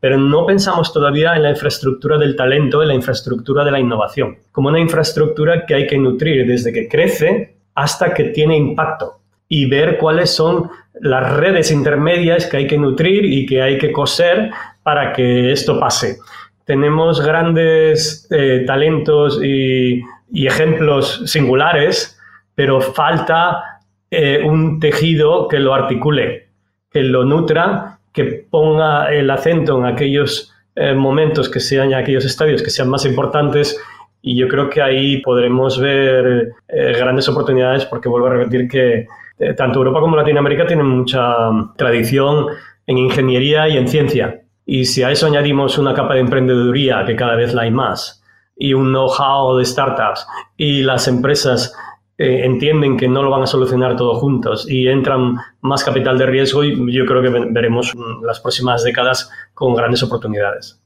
Pero 0.00 0.16
no 0.16 0.46
pensamos 0.46 0.94
todavía 0.94 1.36
en 1.36 1.42
la 1.42 1.50
infraestructura 1.50 2.16
del 2.16 2.36
talento, 2.36 2.80
en 2.80 2.88
la 2.88 2.94
infraestructura 2.94 3.66
de 3.66 3.70
la 3.70 3.80
innovación, 3.80 4.38
como 4.50 4.70
una 4.70 4.80
infraestructura 4.80 5.66
que 5.66 5.74
hay 5.74 5.86
que 5.86 5.98
nutrir 5.98 6.46
desde 6.46 6.72
que 6.72 6.88
crece 6.88 7.58
hasta 7.74 8.14
que 8.14 8.24
tiene 8.24 8.56
impacto 8.56 9.21
y 9.52 9.66
ver 9.66 9.98
cuáles 9.98 10.30
son 10.30 10.70
las 10.98 11.30
redes 11.36 11.70
intermedias 11.70 12.46
que 12.46 12.56
hay 12.56 12.66
que 12.66 12.78
nutrir 12.78 13.26
y 13.26 13.44
que 13.44 13.60
hay 13.60 13.76
que 13.76 13.92
coser 13.92 14.50
para 14.82 15.12
que 15.12 15.52
esto 15.52 15.78
pase. 15.78 16.16
Tenemos 16.64 17.20
grandes 17.20 18.26
eh, 18.30 18.64
talentos 18.66 19.38
y, 19.44 20.02
ejemplos 20.32 21.24
singulares, 21.26 22.18
pero 22.54 22.80
falta 22.80 23.80
eh, 24.10 24.40
un 24.42 24.80
tejido 24.80 25.48
que 25.48 25.58
lo 25.58 25.74
articule, 25.74 26.48
que 26.90 27.02
lo 27.02 27.26
nutra, 27.26 27.98
que 28.10 28.46
ponga 28.50 29.12
el 29.12 29.28
acento 29.28 29.78
en 29.78 29.84
aquellos 29.84 30.50
eh, 30.76 30.94
momentos 30.94 31.50
que 31.50 31.60
sean, 31.60 31.92
aquellos 31.92 32.24
estadios 32.24 32.62
que 32.62 32.70
sean 32.70 32.88
más 32.88 33.04
importantes 33.04 33.78
y 34.22 34.34
yo 34.34 34.48
creo 34.48 34.70
que 34.70 34.80
ahí 34.80 35.20
podremos 35.20 35.78
ver 35.78 36.52
grandes 36.68 37.28
oportunidades 37.28 37.84
porque 37.84 38.08
vuelvo 38.08 38.28
a 38.28 38.34
repetir 38.34 38.68
que 38.68 39.08
tanto 39.56 39.78
Europa 39.78 40.00
como 40.00 40.16
Latinoamérica 40.16 40.66
tienen 40.66 40.86
mucha 40.86 41.50
mm, 41.50 41.74
tradición 41.76 42.46
en 42.86 42.98
ingeniería 42.98 43.68
y 43.68 43.76
en 43.76 43.88
ciencia. 43.88 44.42
Y 44.64 44.84
si 44.84 45.02
a 45.02 45.10
eso 45.10 45.26
añadimos 45.26 45.78
una 45.78 45.94
capa 45.94 46.14
de 46.14 46.20
emprendeduría, 46.20 47.04
que 47.04 47.16
cada 47.16 47.36
vez 47.36 47.52
la 47.54 47.62
hay 47.62 47.70
más, 47.70 48.22
y 48.56 48.74
un 48.74 48.92
know-how 48.92 49.56
de 49.56 49.64
startups 49.64 50.26
y 50.56 50.82
las 50.82 51.08
empresas 51.08 51.74
eh, 52.18 52.44
entienden 52.44 52.96
que 52.96 53.08
no 53.08 53.22
lo 53.22 53.30
van 53.30 53.42
a 53.42 53.46
solucionar 53.46 53.96
todo 53.96 54.14
juntos 54.14 54.70
y 54.70 54.86
entran 54.86 55.36
más 55.62 55.82
capital 55.82 56.18
de 56.18 56.26
riesgo 56.26 56.62
y 56.62 56.92
yo 56.92 57.04
creo 57.06 57.22
que 57.22 57.30
veremos 57.50 57.92
las 58.22 58.40
próximas 58.40 58.84
décadas 58.84 59.30
con 59.54 59.74
grandes 59.74 60.02
oportunidades. 60.02 60.80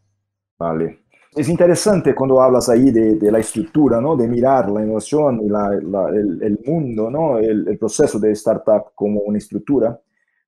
Vale. 0.59 1.01
Es 1.37 1.51
interesante 1.51 2.15
cuando 2.15 2.41
hablas 2.41 2.71
ahí 2.71 2.91
de, 2.91 3.31
la 3.31 3.39
estructura, 3.39 4.01
¿no? 4.01 4.17
de 4.17 4.27
mirar 4.27 4.71
la 4.71 4.83
innovación 4.83 5.43
y 5.43 5.49
el, 5.49 6.59
mundo, 6.65 7.11
¿no? 7.11 7.37
el, 7.39 7.69
el 7.69 7.79
proceso 7.79 8.19
de 8.19 8.33
startup 8.33 8.95
como 8.95 9.21
una 9.21 9.37
estructura, 9.37 10.01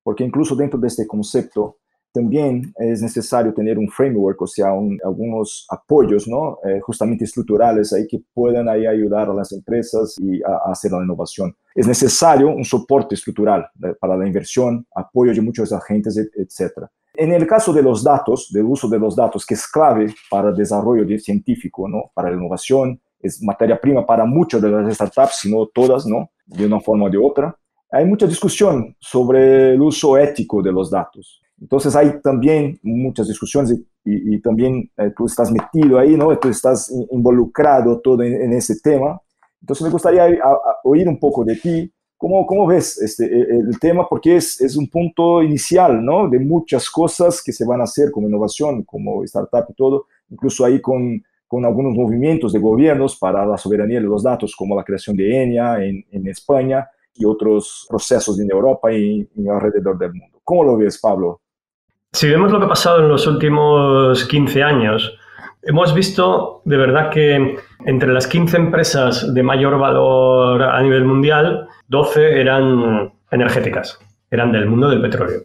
porque 0.02 0.24
incluso 0.24 0.56
dentro 0.56 0.80
de 0.80 0.88
este 0.88 1.06
concepto 1.06 1.77
también 2.12 2.72
es 2.76 3.02
necesario 3.02 3.52
tener 3.52 3.78
un 3.78 3.88
framework, 3.88 4.40
o 4.42 4.46
sea, 4.46 4.68
algunos 5.04 5.66
apoyos, 5.70 6.26
¿no? 6.26 6.58
Eh, 6.64 6.80
justamente 6.80 7.24
estructurales 7.24 7.92
ahí 7.92 8.06
que 8.06 8.20
puedan 8.34 8.68
ahí 8.68 8.86
ayudar 8.86 9.28
a 9.28 9.34
las 9.34 9.52
empresas 9.52 10.16
y 10.18 10.42
a, 10.42 10.70
hacer 10.70 10.92
la 10.92 11.02
innovación. 11.02 11.54
Es 11.74 11.86
necesario 11.86 12.48
un 12.48 12.64
soporte 12.64 13.14
estructural 13.14 13.68
eh, 13.84 13.94
para 14.00 14.16
la 14.16 14.26
inversión, 14.26 14.86
apoyo 14.94 15.32
de 15.32 15.40
muchos 15.40 15.72
agentes, 15.72 16.16
etc. 16.16 16.86
En 17.14 17.32
el 17.32 17.46
caso 17.46 17.72
de 17.72 17.82
los 17.82 18.02
datos, 18.02 18.48
del 18.52 18.64
uso 18.64 18.88
de 18.88 18.98
los 18.98 19.14
datos, 19.14 19.44
que 19.44 19.54
es 19.54 19.66
clave 19.66 20.14
para 20.30 20.50
el 20.50 20.56
desarrollo 20.56 21.06
científico, 21.18 21.88
¿no? 21.88 22.10
Para 22.14 22.30
la 22.30 22.36
innovación, 22.36 23.00
es 23.20 23.42
materia 23.42 23.80
prima 23.80 24.06
para 24.06 24.24
muchas 24.24 24.62
de 24.62 24.70
las 24.70 24.94
startups, 24.94 25.40
si 25.40 25.52
no 25.52 25.66
todas, 25.66 26.06
¿no? 26.06 26.30
De 26.46 26.64
una 26.66 26.80
forma 26.80 27.06
o 27.06 27.10
de 27.10 27.18
otra. 27.18 27.56
Hay 27.90 28.04
mucha 28.04 28.26
discusión 28.26 28.94
sobre 29.00 29.72
el 29.72 29.80
uso 29.80 30.16
ético 30.18 30.62
de 30.62 30.72
los 30.72 30.90
datos. 30.90 31.42
Entonces 31.60 31.96
hay 31.96 32.20
también 32.22 32.78
muchas 32.82 33.26
discusiones 33.26 33.74
y, 34.04 34.40
también 34.40 34.90
eh, 34.96 35.12
tú 35.16 35.26
estás 35.26 35.50
metido 35.50 35.98
ahí, 35.98 36.16
¿no? 36.16 36.36
Tú 36.38 36.48
estás 36.48 36.90
involucrado 37.10 38.00
todo 38.00 38.22
en, 38.22 38.52
ese 38.52 38.80
tema. 38.80 39.20
Entonces 39.60 39.84
me 39.84 39.90
gustaría 39.90 40.26
oír 40.84 41.08
un 41.08 41.18
poco 41.18 41.44
de 41.44 41.56
ti. 41.56 41.92
¿Cómo, 42.16 42.46
cómo 42.46 42.66
ves 42.66 43.00
este, 43.02 43.26
e, 43.26 43.58
el, 43.58 43.78
tema? 43.78 44.08
Porque 44.08 44.36
es, 44.36 44.60
es, 44.60 44.76
un 44.76 44.88
punto 44.88 45.42
inicial, 45.42 46.02
¿no? 46.02 46.28
De 46.28 46.38
muchas 46.38 46.88
cosas 46.88 47.42
que 47.42 47.52
se 47.52 47.64
van 47.64 47.80
a 47.80 47.84
hacer 47.84 48.10
como 48.10 48.28
innovación, 48.28 48.82
como 48.84 49.22
startup 49.24 49.66
y 49.68 49.74
todo, 49.74 50.06
incluso 50.30 50.64
ahí 50.64 50.80
con, 50.80 51.22
con 51.46 51.64
algunos 51.64 51.94
movimientos 51.94 52.52
de 52.52 52.60
gobiernos 52.60 53.16
para 53.16 53.44
la 53.44 53.58
soberanía 53.58 54.00
de 54.00 54.06
los 54.06 54.22
datos, 54.22 54.56
como 54.56 54.74
la 54.74 54.84
creación 54.84 55.16
de 55.16 55.42
ENIA 55.42 55.84
en, 55.84 56.04
en 56.10 56.26
España 56.28 56.88
y 57.14 57.24
otros 57.24 57.86
procesos 57.88 58.40
en 58.40 58.50
Europa 58.50 58.92
y, 58.92 59.28
y 59.36 59.48
alrededor 59.48 59.98
del 59.98 60.14
mundo. 60.14 60.40
¿Cómo 60.42 60.64
lo 60.64 60.76
ves, 60.76 60.98
Pablo? 60.98 61.40
Si 62.12 62.26
vemos 62.26 62.50
lo 62.50 62.58
que 62.58 62.64
ha 62.64 62.70
pasado 62.70 63.00
en 63.00 63.08
los 63.08 63.26
últimos 63.26 64.24
15 64.24 64.62
años, 64.62 65.18
hemos 65.62 65.92
visto 65.92 66.62
de 66.64 66.78
verdad 66.78 67.10
que 67.10 67.58
entre 67.84 68.12
las 68.14 68.26
15 68.26 68.56
empresas 68.56 69.34
de 69.34 69.42
mayor 69.42 69.78
valor 69.78 70.62
a 70.62 70.80
nivel 70.80 71.04
mundial, 71.04 71.68
12 71.88 72.40
eran 72.40 73.12
energéticas, 73.30 73.98
eran 74.30 74.52
del 74.52 74.66
mundo 74.66 74.88
del 74.88 75.02
petróleo. 75.02 75.40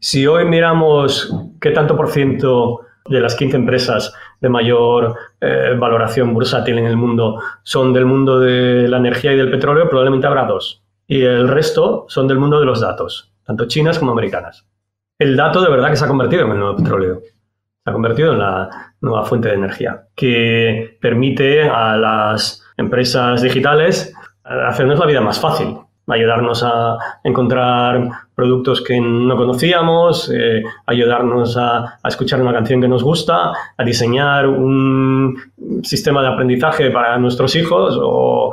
Si 0.00 0.26
hoy 0.26 0.44
miramos 0.44 1.32
qué 1.60 1.70
tanto 1.70 1.96
por 1.96 2.10
ciento 2.10 2.80
de 3.08 3.20
las 3.20 3.36
15 3.36 3.56
empresas 3.56 4.12
de 4.40 4.48
mayor 4.48 5.14
eh, 5.40 5.76
valoración 5.78 6.34
bursátil 6.34 6.78
en 6.78 6.86
el 6.86 6.96
mundo 6.96 7.40
son 7.62 7.92
del 7.92 8.06
mundo 8.06 8.40
de 8.40 8.88
la 8.88 8.96
energía 8.96 9.32
y 9.32 9.36
del 9.36 9.52
petróleo, 9.52 9.88
probablemente 9.88 10.26
habrá 10.26 10.46
dos. 10.46 10.82
Y 11.06 11.22
el 11.22 11.46
resto 11.46 12.06
son 12.08 12.26
del 12.26 12.40
mundo 12.40 12.58
de 12.58 12.66
los 12.66 12.80
datos, 12.80 13.32
tanto 13.44 13.68
chinas 13.68 14.00
como 14.00 14.10
americanas 14.10 14.66
el 15.18 15.36
dato 15.36 15.62
de 15.62 15.70
verdad 15.70 15.90
que 15.90 15.96
se 15.96 16.04
ha 16.04 16.08
convertido 16.08 16.44
en 16.44 16.52
el 16.52 16.58
nuevo 16.58 16.76
petróleo. 16.76 17.20
Se 17.22 17.90
ha 17.90 17.92
convertido 17.92 18.32
en 18.32 18.38
la 18.38 18.94
nueva 19.00 19.24
fuente 19.24 19.48
de 19.48 19.54
energía 19.54 20.08
que 20.14 20.98
permite 21.00 21.68
a 21.68 21.96
las 21.96 22.62
empresas 22.76 23.42
digitales 23.42 24.12
hacernos 24.44 24.98
la 24.98 25.06
vida 25.06 25.20
más 25.20 25.40
fácil 25.40 25.78
ayudarnos 26.08 26.62
a 26.62 26.98
encontrar 27.24 28.08
productos 28.34 28.82
que 28.82 29.00
no 29.00 29.36
conocíamos, 29.36 30.30
eh, 30.32 30.62
ayudarnos 30.86 31.56
a, 31.56 31.98
escuchar 32.04 32.40
una 32.40 32.52
canción 32.52 32.80
que 32.80 32.88
nos 32.88 33.02
gusta, 33.02 33.52
a 33.76 33.84
diseñar 33.84 34.46
un 34.46 35.36
sistema 35.82 36.22
de 36.22 36.28
aprendizaje 36.28 36.90
para 36.90 37.18
nuestros 37.18 37.56
hijos 37.56 37.98
o, 38.00 38.52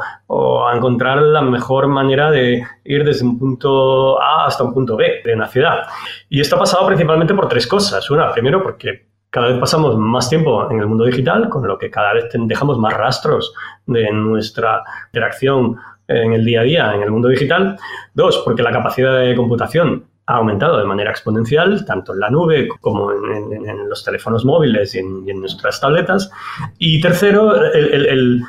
a 0.65 0.75
encontrar 0.75 1.21
la 1.21 1.41
mejor 1.41 1.87
manera 1.87 2.31
de 2.31 2.63
ir 2.85 3.03
desde 3.03 3.25
un 3.25 3.37
punto 3.37 4.19
A 4.19 4.45
hasta 4.45 4.63
un 4.63 4.73
punto 4.73 4.95
B 4.95 5.21
de 5.23 5.35
una 5.35 5.47
ciudad. 5.47 5.83
Y 6.29 6.39
esto 6.39 6.55
ha 6.55 6.59
pasado 6.59 6.87
principalmente 6.87 7.33
por 7.33 7.47
tres 7.47 7.67
cosas. 7.67 8.09
Una, 8.09 8.31
primero 8.31 8.63
porque 8.63 9.07
cada 9.29 9.47
vez 9.47 9.59
pasamos 9.59 9.97
más 9.97 10.29
tiempo 10.29 10.69
en 10.71 10.79
el 10.79 10.87
mundo 10.87 11.05
digital, 11.05 11.49
con 11.49 11.67
lo 11.67 11.77
que 11.77 11.89
cada 11.89 12.13
vez 12.13 12.25
dejamos 12.31 12.77
más 12.77 12.93
rastros 12.93 13.53
de 13.85 14.11
nuestra 14.11 14.83
interacción 15.07 15.75
en 16.07 16.33
el 16.33 16.45
día 16.45 16.61
a 16.61 16.63
día 16.63 16.93
en 16.93 17.03
el 17.03 17.11
mundo 17.11 17.27
digital. 17.27 17.77
Dos, 18.13 18.41
porque 18.45 18.63
la 18.63 18.71
capacidad 18.71 19.19
de 19.19 19.35
computación 19.35 20.05
ha 20.25 20.35
aumentado 20.35 20.77
de 20.77 20.85
manera 20.85 21.11
exponencial, 21.11 21.85
tanto 21.85 22.13
en 22.13 22.19
la 22.19 22.29
nube 22.29 22.69
como 22.79 23.11
en, 23.11 23.89
los 23.89 24.03
teléfonos 24.05 24.45
móviles 24.45 24.95
y 24.95 24.99
en, 24.99 25.39
nuestras 25.39 25.81
tabletas. 25.81 26.31
Y 26.77 27.01
tercero, 27.01 27.53
el, 27.73 28.41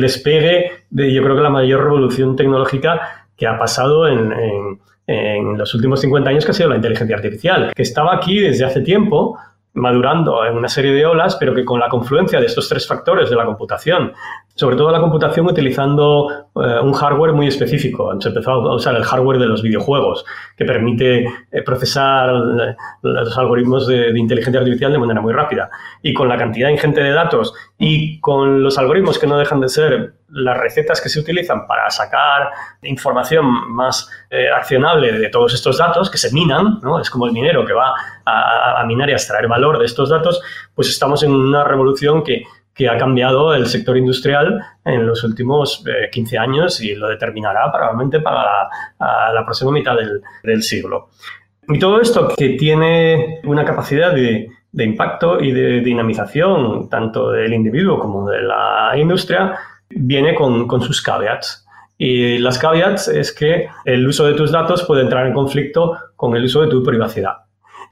despegue 0.00 0.72
de, 0.90 1.12
yo 1.12 1.22
creo 1.22 1.36
que 1.36 1.42
la 1.42 1.50
mayor 1.50 1.84
revolución 1.84 2.34
tecnológica 2.34 3.26
que 3.36 3.46
ha 3.46 3.56
pasado 3.56 4.08
en 4.08 4.78
los 5.56 5.74
últimos 5.74 6.00
50 6.00 6.30
años, 6.30 6.44
que 6.44 6.50
ha 6.50 6.54
sido 6.54 6.70
la 6.70 6.76
inteligencia 6.76 7.16
artificial, 7.16 7.72
que 7.74 7.82
estaba 7.82 8.14
aquí 8.16 8.40
desde 8.40 8.64
hace 8.64 8.80
tiempo, 8.80 9.38
madurando 9.74 10.44
en 10.46 10.56
una 10.56 10.68
serie 10.68 10.92
de 10.92 11.04
olas, 11.04 11.36
pero 11.36 11.54
que 11.54 11.64
con 11.64 11.80
la 11.80 11.88
confluencia 11.88 12.40
de 12.40 12.46
estos 12.46 12.68
tres 12.68 12.86
factores 12.86 13.28
de 13.28 13.36
la 13.36 13.44
computación, 13.44 14.12
sobre 14.54 14.76
todo 14.76 14.92
la 14.92 15.00
computación 15.00 15.46
utilizando 15.46 16.30
eh, 16.54 16.80
un 16.80 16.92
hardware 16.92 17.32
muy 17.32 17.48
específico. 17.48 18.14
Se 18.20 18.28
empezó 18.28 18.52
a 18.52 18.76
usar 18.76 18.94
el 18.94 19.02
hardware 19.02 19.38
de 19.38 19.46
los 19.46 19.62
videojuegos, 19.62 20.24
que 20.56 20.64
permite 20.64 21.24
eh, 21.24 21.62
procesar 21.64 22.32
los 23.02 23.36
algoritmos 23.36 23.88
de, 23.88 24.12
de, 24.12 24.18
inteligencia 24.18 24.60
artificial 24.60 24.92
de 24.92 24.98
manera 24.98 25.20
muy 25.20 25.32
rápida. 25.32 25.70
Y 26.02 26.14
con 26.14 26.28
la 26.28 26.36
cantidad 26.36 26.68
ingente 26.68 27.02
de 27.02 27.10
datos 27.10 27.52
y 27.78 28.20
con 28.20 28.62
los 28.62 28.78
algoritmos 28.78 29.18
que 29.18 29.26
no 29.26 29.36
dejan 29.36 29.60
de 29.60 29.68
ser 29.68 30.14
las 30.28 30.56
recetas 30.56 31.00
que 31.00 31.08
se 31.08 31.20
utilizan 31.20 31.66
para 31.66 31.90
sacar 31.90 32.50
información 32.82 33.46
más 33.72 34.08
accionable 34.56 35.12
de 35.12 35.28
todos 35.28 35.54
estos 35.54 35.78
datos, 35.78 36.10
que 36.10 36.18
se 36.18 36.32
minan, 36.32 36.80
¿no? 36.82 37.00
es 37.00 37.10
como 37.10 37.26
el 37.26 37.32
minero 37.32 37.64
que 37.64 37.72
va 37.72 37.94
a, 38.24 38.84
minar 38.86 39.08
y 39.08 39.12
a 39.12 39.16
extraer 39.16 39.48
valor 39.48 39.78
de 39.78 39.86
estos 39.86 40.08
datos, 40.08 40.40
pues 40.74 40.88
estamos 40.88 41.22
en 41.24 41.32
una 41.32 41.64
revolución 41.64 42.22
que 42.22 42.44
que 42.74 42.88
ha 42.88 42.98
cambiado 42.98 43.54
el 43.54 43.66
sector 43.66 43.96
industrial 43.96 44.60
en 44.84 45.06
los 45.06 45.22
últimos 45.22 45.84
15 46.10 46.34
eh, 46.34 46.38
años 46.38 46.80
y 46.80 46.94
lo 46.94 47.08
determinará 47.08 47.70
probablemente 47.72 48.20
para 48.20 48.68
la, 48.98 49.44
próxima 49.44 49.70
mitad 49.70 49.94
del, 50.42 50.62
siglo. 50.62 51.10
Y 51.68 51.78
todo 51.78 52.00
esto 52.00 52.34
que 52.36 52.50
tiene 52.50 53.40
una 53.44 53.64
capacidad 53.64 54.12
de, 54.12 54.48
impacto 54.82 55.40
y 55.40 55.52
de 55.52 55.80
dinamización 55.80 56.88
tanto 56.88 57.30
del 57.30 57.52
individuo 57.52 57.98
como 57.98 58.28
de 58.28 58.42
la 58.42 58.92
industria 58.96 59.56
viene 59.88 60.34
con, 60.34 60.66
con 60.66 60.82
sus 60.82 61.00
caveats. 61.00 61.64
Y 61.96 62.38
las 62.38 62.58
caveats 62.58 63.06
es 63.08 63.32
que 63.32 63.68
el 63.84 64.06
uso 64.06 64.26
de 64.26 64.34
tus 64.34 64.50
datos 64.50 64.82
puede 64.82 65.02
entrar 65.02 65.26
en 65.26 65.32
conflicto 65.32 65.96
con 66.16 66.34
el 66.34 66.44
uso 66.44 66.62
de 66.62 66.68
tu 66.68 66.82
privacidad. 66.82 67.34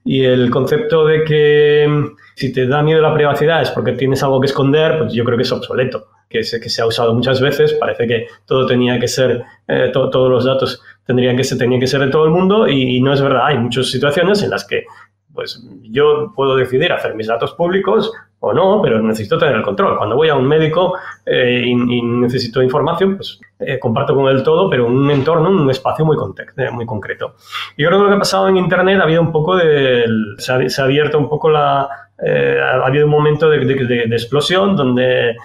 Y 0.05 0.25
el 0.25 0.51
concepto 0.51 1.07
de 1.07 1.23
que 1.23 1.87
mm, 1.89 2.17
si 2.35 2.53
te 2.53 2.67
da 2.67 2.83
miedo 2.83 3.01
la 3.01 3.15
privacidad 3.15 3.63
es 3.63 3.71
porque 3.71 3.93
tienes 3.93 4.23
algo 4.23 4.41
que 4.41 4.47
esconder, 4.47 4.99
pues 4.99 5.13
yo 5.13 5.25
creo 5.25 5.37
que 5.37 5.45
es 5.45 5.53
obsoleto, 5.53 6.09
que, 6.29 6.41
que 6.41 6.69
se 6.69 6.83
ha 6.83 6.87
usado 6.87 7.15
muchas 7.15 7.41
veces. 7.41 7.75
Parece 7.75 8.07
que 8.07 8.27
todo 8.47 8.67
tenía 8.67 8.99
que 8.99 9.07
ser, 9.07 9.43
eh, 9.69 9.91
todos 9.93 10.31
los 10.31 10.45
datos 10.45 10.83
tendrían 11.07 11.37
que 11.37 11.45
ser, 11.45 11.59
tenían 11.59 11.81
que 11.81 11.87
ser 11.87 12.01
de 12.01 12.09
todo 12.09 12.25
el 12.25 12.31
mundo 12.31 12.67
y, 12.67 13.01
no 13.01 13.13
es 13.13 13.23
verdad. 13.23 13.47
Hay 13.47 13.59
muchas 13.59 13.91
situaciones 13.91 14.43
en 14.43 14.51
las 14.51 14.65
que 14.65 14.85
pues 15.33 15.65
yo 15.83 16.33
puedo 16.35 16.57
decidir 16.57 16.93
hacer 16.93 17.15
mis 17.15 17.27
datos 17.27 17.53
públicos 17.53 18.13
o 18.45 18.53
no, 18.53 18.81
pero 18.83 19.01
necesito 19.01 19.39
tener 19.39 19.55
el 19.55 19.63
control. 19.63 19.97
Cuando 19.97 20.17
voy 20.17 20.29
a 20.29 20.35
un 20.35 20.47
médico 20.47 20.95
eh, 21.25 21.63
y, 21.65 22.03
necesito 22.03 22.61
información, 22.61 23.17
pues 23.17 23.41
eh, 23.61 23.79
comparto 23.79 24.17
con 24.17 24.29
él 24.29 24.43
todo, 24.43 24.69
pero 24.69 24.87
un 24.87 25.09
entorno, 25.11 25.49
en 25.49 25.55
un 25.55 25.71
espacio 25.71 26.05
muy, 26.05 26.17
eh, 26.57 26.71
muy 26.73 26.85
concreto. 26.85 27.37
Yo 27.79 27.87
creo 27.87 28.01
que 28.01 28.03
lo 28.03 28.09
que 28.09 28.17
ha 28.17 28.19
pasado 28.19 28.49
en 28.49 28.57
Internet 28.57 28.99
ha 28.99 29.05
habido 29.05 29.23
un 29.23 29.31
poco 29.31 29.57
de... 29.57 30.05
Se 30.39 30.53
ha, 30.53 30.85
abierto 30.85 31.19
un 31.19 31.29
poco 31.29 31.51
la... 31.51 31.89
ha 32.25 32.87
habido 32.87 33.07
un 33.07 33.11
momento 33.11 33.51
de, 33.51 33.59
de, 33.59 34.05
explosión 34.05 34.77
donde 34.77 35.37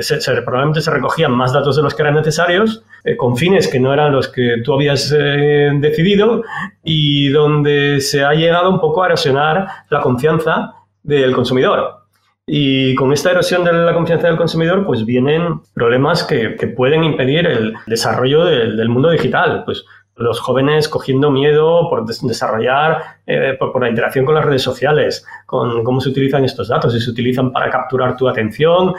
se, 0.00 0.18
probablemente 0.42 0.80
se 0.80 0.90
recogían 0.90 1.32
más 1.32 1.52
datos 1.52 1.76
de 1.76 1.82
los 1.82 1.94
que 1.94 2.02
eran 2.02 2.14
necesarios, 2.14 2.84
con 3.16 3.36
fines 3.36 3.68
que 3.68 3.80
no 3.80 3.92
eran 3.92 4.12
los 4.12 4.28
que 4.28 4.62
tú 4.64 4.74
habías 4.74 5.10
decidido 5.10 6.42
y 6.82 7.28
donde 7.28 8.00
se 8.00 8.22
ha 8.22 8.34
llegado 8.34 8.70
un 8.70 8.80
poco 8.80 9.02
a 9.02 9.06
erosionar 9.06 9.66
la 9.88 10.00
confianza 10.00 10.74
del 11.02 11.32
consumidor. 11.32 12.04
Y 12.46 12.94
con 12.94 13.12
esta 13.12 13.30
erosión 13.30 13.64
de 13.64 13.72
la 13.72 13.94
confianza 13.94 14.26
del 14.26 14.36
consumidor, 14.36 14.84
pues 14.84 15.06
vienen 15.06 15.60
problemas 15.72 16.24
que, 16.24 16.50
pueden 16.76 17.04
impedir 17.04 17.46
el 17.46 17.74
desarrollo 17.86 18.44
del, 18.44 18.88
mundo 18.88 19.10
digital. 19.10 19.62
Pues 19.64 19.84
los 20.16 20.40
jóvenes 20.40 20.88
cogiendo 20.88 21.30
miedo 21.30 21.88
por 21.88 22.06
desarrollar, 22.06 23.18
eh, 23.26 23.56
por, 23.58 23.80
la 23.80 23.88
interacción 23.88 24.24
con 24.24 24.34
las 24.34 24.44
redes 24.44 24.62
sociales, 24.62 25.26
con 25.46 25.82
cómo 25.82 26.00
se 26.00 26.10
utilizan 26.10 26.44
estos 26.44 26.68
datos, 26.68 26.92
si 26.92 27.00
se 27.00 27.10
utilizan 27.10 27.52
para 27.52 27.68
capturar 27.70 28.16
tu 28.16 28.28
atención, 28.28 28.94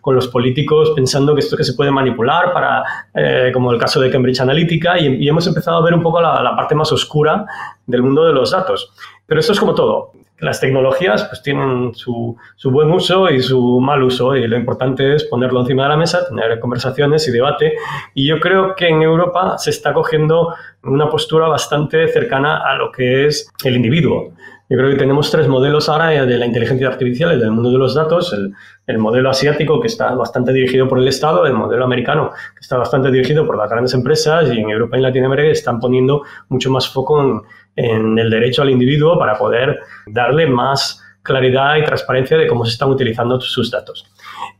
con 0.00 0.14
los 0.14 0.28
políticos 0.28 0.92
pensando 0.94 1.34
que 1.34 1.40
esto 1.40 1.56
que 1.56 1.64
se 1.64 1.74
puede 1.74 1.90
manipular, 1.90 2.52
para, 2.52 2.84
eh, 3.14 3.50
como 3.52 3.72
el 3.72 3.78
caso 3.78 4.00
de 4.00 4.10
Cambridge 4.10 4.40
Analytica, 4.40 4.98
y, 4.98 5.28
hemos 5.28 5.46
empezado 5.46 5.78
a 5.78 5.82
ver 5.82 5.94
un 5.94 6.02
poco 6.02 6.20
la 6.20 6.54
parte 6.56 6.74
más 6.74 6.92
oscura 6.92 7.44
del 7.86 8.02
mundo 8.02 8.24
de 8.24 8.32
los 8.32 8.50
datos. 8.50 8.92
Pero 9.26 9.40
esto 9.40 9.52
es 9.52 9.60
como 9.60 9.74
todo 9.74 10.12
las 10.42 10.60
tecnologías 10.60 11.24
pues 11.24 11.40
tienen 11.40 11.94
su, 11.94 12.36
su, 12.56 12.70
buen 12.72 12.90
uso 12.90 13.30
y 13.30 13.40
su 13.40 13.80
mal 13.80 14.02
uso 14.02 14.34
y 14.34 14.46
lo 14.48 14.56
importante 14.56 15.14
es 15.14 15.24
ponerlo 15.24 15.60
encima 15.60 15.84
de 15.84 15.88
la 15.90 15.96
mesa, 15.96 16.26
tener 16.28 16.58
conversaciones 16.58 17.26
y 17.28 17.30
debate 17.30 17.74
y 18.12 18.26
yo 18.26 18.40
creo 18.40 18.74
que 18.74 18.88
en 18.88 19.02
Europa 19.02 19.56
se 19.56 19.70
está 19.70 19.94
cogiendo 19.94 20.52
una 20.82 21.08
postura 21.08 21.46
bastante 21.46 22.08
cercana 22.08 22.56
a 22.56 22.74
lo 22.74 22.90
que 22.90 23.26
es 23.26 23.52
el 23.64 23.76
individuo. 23.76 24.32
Yo 24.72 24.78
creo 24.78 24.90
que 24.90 24.96
tenemos 24.96 25.30
tres 25.30 25.48
modelos 25.48 25.90
ahora 25.90 26.24
de 26.24 26.38
la 26.38 26.46
inteligencia 26.46 26.88
artificial 26.88 27.36
y 27.36 27.38
del 27.38 27.50
mundo 27.50 27.70
de 27.70 27.76
los 27.76 27.94
datos. 27.94 28.32
El, 28.32 28.54
el, 28.86 28.96
modelo 28.96 29.28
asiático, 29.28 29.78
que 29.78 29.86
está 29.86 30.14
bastante 30.14 30.50
dirigido 30.50 30.88
por 30.88 30.98
el 30.98 31.06
Estado, 31.08 31.44
el 31.44 31.52
modelo 31.52 31.84
americano, 31.84 32.30
que 32.54 32.60
está 32.60 32.78
bastante 32.78 33.10
dirigido 33.10 33.46
por 33.46 33.58
las 33.58 33.68
grandes 33.68 33.92
empresas, 33.92 34.50
y 34.50 34.58
en 34.58 34.70
Europa 34.70 34.96
y 34.96 35.02
Latinoamérica 35.02 35.50
están 35.50 35.78
poniendo 35.78 36.22
mucho 36.48 36.70
más 36.70 36.88
foco 36.88 37.20
en, 37.20 37.42
en 37.76 38.18
el 38.18 38.30
derecho 38.30 38.62
al 38.62 38.70
individuo 38.70 39.18
para 39.18 39.36
poder 39.36 39.78
darle 40.06 40.46
más 40.46 41.02
claridad 41.22 41.76
y 41.76 41.84
transparencia 41.84 42.38
de 42.38 42.46
cómo 42.46 42.64
se 42.64 42.72
están 42.72 42.88
utilizando 42.88 43.38
sus 43.42 43.70
datos 43.70 44.10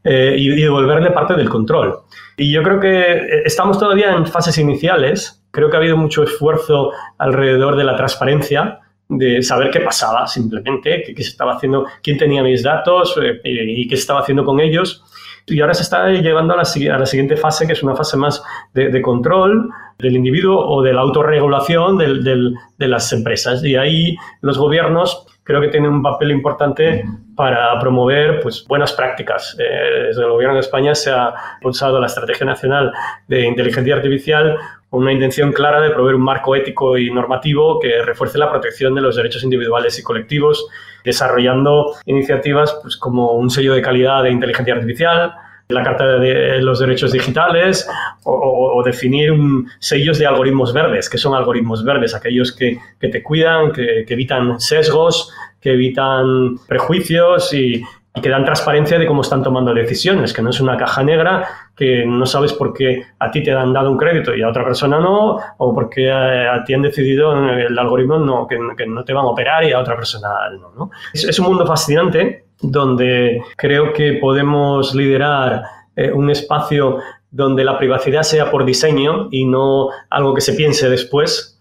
eh, 0.05 0.35
y, 0.39 0.49
devolverle 0.61 1.11
parte 1.11 1.35
del 1.35 1.49
control. 1.49 2.01
Y 2.37 2.53
yo 2.53 2.63
creo 2.63 2.81
que 2.81 3.13
eh, 3.13 3.43
estamos 3.47 3.79
todavía 3.79 4.13
en 4.13 4.27
fases 4.27 4.59
iniciales. 4.59 5.43
Creo 5.51 5.71
que 5.71 5.77
ha 5.77 5.81
habido 5.81 5.97
mucho 5.97 6.23
esfuerzo 6.23 6.91
alrededor 7.17 7.77
de 7.77 7.85
la 7.85 7.97
transparencia, 7.97 8.82
de 9.19 9.43
saber 9.43 9.71
qué 9.71 9.81
pasaba 9.81 10.27
simplemente, 10.27 11.03
qué, 11.03 11.23
se 11.23 11.31
estaba 11.31 11.55
haciendo, 11.55 11.87
quién 12.03 12.19
tenía 12.19 12.43
mis 12.43 12.63
datos 12.63 13.19
eh, 13.23 13.41
y 13.45 13.87
qué 13.89 13.97
se 13.97 14.03
estaba 14.03 14.21
haciendo 14.21 14.45
con 14.45 14.61
ellos. 14.61 15.05
Y 15.47 15.61
ahora 15.61 15.75
se 15.75 15.83
está 15.83 16.09
llevando 16.09 16.55
a 16.55 16.59
la, 16.59 16.65
siguiente 16.65 17.37
fase, 17.37 17.67
que 17.67 17.73
es 17.73 17.83
una 17.83 17.97
fase 17.97 18.17
más 18.17 18.43
de, 18.75 19.03
control 19.03 19.71
del 19.99 20.17
individuo 20.17 20.57
o 20.57 20.83
de 20.83 20.93
la 20.93 21.01
autorregulación 21.01 21.99
de 21.99 22.89
las 22.89 23.13
empresas. 23.13 23.65
Y 23.65 23.75
ahí 23.75 24.17
los 24.41 24.57
gobiernos 24.57 25.27
creo 25.45 25.61
que 25.61 25.69
tienen 25.69 25.91
un 25.91 26.03
papel 26.03 26.31
importante 26.31 27.05
para 27.35 27.79
promover 27.79 28.41
pues, 28.41 28.65
buenas 28.69 28.93
prácticas. 28.93 29.57
Eh, 29.59 30.07
desde 30.09 30.23
el 30.23 30.31
gobierno 30.31 30.55
de 30.55 30.61
España 30.61 30.95
se 30.95 31.11
ha 31.11 31.35
impulsado 31.57 32.01
la 32.01 32.07
Estrategia 32.07 32.47
Nacional 32.47 32.93
de 33.27 33.47
Inteligencia 33.47 33.97
Artificial 33.97 34.57
con 34.93 35.05
una 35.05 35.13
intención 35.15 35.53
clara 35.53 35.81
de 35.81 35.89
proveer 35.89 36.17
un 36.17 36.23
marco 36.23 36.55
ético 36.55 36.99
y 36.99 37.11
normativo 37.11 37.81
que 37.81 38.03
refuerce 38.03 38.37
la 38.37 38.51
protección 38.51 38.95
de 38.95 39.01
los 39.01 39.17
derechos 39.17 39.43
individuales 39.43 39.99
y 39.99 40.03
colectivos 40.03 40.69
desarrollando 41.03 41.95
iniciativas 42.05 42.79
pues, 42.83 42.99
como 42.99 43.33
un 43.33 43.49
sello 43.49 43.73
de 43.73 43.81
calidad 43.81 44.23
de 44.23 44.31
inteligencia 44.31 44.75
artificial, 44.75 45.33
la 45.69 45.83
Carta 45.83 46.19
de 46.19 46.61
los 46.61 46.79
Derechos 46.79 47.11
Digitales 47.13 47.89
o, 48.25 48.83
definir 48.85 49.33
sellos 49.79 50.19
de 50.19 50.27
algoritmos 50.27 50.75
verdes. 50.75 51.09
que 51.09 51.17
son 51.17 51.35
algoritmos 51.35 51.83
verdes? 51.83 52.15
Aquellos 52.15 52.55
que, 52.55 52.79
te 53.01 53.23
cuidan, 53.23 53.73
que, 53.73 54.05
evitan 54.07 54.61
sesgos, 54.61 55.33
que 55.59 55.73
evitan 55.73 56.59
prejuicios 56.69 57.55
y, 57.55 57.83
y 58.15 58.21
que 58.21 58.29
dan 58.29 58.45
transparencia 58.45 58.99
de 58.99 59.07
cómo 59.07 59.23
están 59.23 59.43
tomando 59.43 59.73
decisiones, 59.73 60.33
que 60.33 60.43
no 60.43 60.51
es 60.51 60.61
una 60.61 60.77
caja 60.77 61.03
negra 61.03 61.49
que 61.75 62.05
no 62.07 62.27
sabes 62.27 62.53
por 62.53 62.75
qué 62.75 63.03
a 63.19 63.31
ti 63.31 63.43
te 63.43 63.53
han 63.53 63.73
dado 63.73 63.91
un 63.91 63.97
crédito 63.97 64.35
y 64.35 64.43
a 64.43 64.49
otra 64.49 64.65
persona 64.65 65.01
no, 65.01 65.39
o 65.57 65.75
porque 65.75 66.11
a, 66.11 66.63
ti 66.65 66.75
han 66.75 66.83
decidido 66.83 67.33
en 67.33 67.59
el 67.59 67.79
algoritmo 67.79 68.19
no, 68.19 68.47
que, 68.47 68.59
no 68.87 69.05
te 69.05 69.13
van 69.13 69.25
a 69.25 69.29
operar 69.29 69.65
y 69.65 69.73
a 69.73 69.81
otra 69.81 69.97
persona 69.97 70.29
no. 70.77 70.91
Es, 71.15 71.39
un 71.39 71.47
mundo 71.47 71.67
fascinante 71.67 72.45
donde 72.61 73.43
creo 73.57 73.93
que 73.93 74.15
podemos 74.15 74.95
liderar 74.95 75.63
eh, 75.97 76.13
un 76.13 76.31
espacio 76.31 76.99
donde 77.31 77.65
la 77.65 77.79
privacidad 77.79 78.23
sea 78.23 78.51
por 78.51 78.65
diseño 78.67 79.29
y 79.31 79.47
no 79.47 79.89
algo 80.11 80.35
que 80.35 80.43
se 80.43 80.53
piense 80.53 80.91
después, 80.91 81.52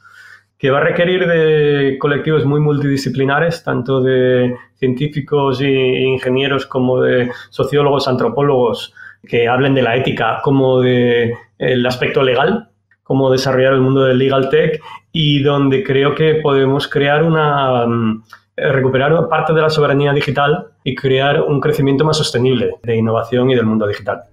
que 0.61 0.69
va 0.69 0.77
a 0.77 0.81
requerir 0.81 1.25
de 1.25 1.97
colectivos 1.99 2.45
muy 2.45 2.59
multidisciplinares, 2.59 3.63
tanto 3.63 3.99
de 3.99 4.55
científicos 4.75 5.59
e 5.59 6.03
ingenieros 6.03 6.67
como 6.67 7.01
de 7.01 7.31
sociólogos, 7.49 8.07
antropólogos, 8.07 8.93
que 9.27 9.47
hablen 9.47 9.73
de 9.73 9.81
la 9.81 9.95
ética 9.95 10.39
como 10.43 10.79
del 10.79 11.33
el 11.57 11.83
aspecto 11.87 12.21
legal, 12.21 12.69
cómo 13.01 13.31
desarrollar 13.31 13.73
el 13.73 13.81
mundo 13.81 14.03
del 14.03 14.19
legal 14.19 14.49
tech 14.49 14.79
y 15.11 15.41
donde 15.41 15.83
creo 15.83 16.13
que 16.13 16.35
podemos 16.35 16.87
crear 16.87 17.23
una 17.23 17.87
mm, 17.87 18.23
recuperar 18.55 19.27
parte 19.29 19.53
de 19.53 19.61
la 19.63 19.69
soberanía 19.71 20.13
digital 20.13 20.67
y 20.83 20.93
crear 20.93 21.41
un 21.41 21.59
crecimiento 21.59 22.05
más 22.05 22.17
sostenible 22.17 22.75
de 22.83 22.97
innovación 22.97 23.49
y 23.49 23.55
del 23.55 23.65
mundo 23.65 23.87
digital. 23.87 24.25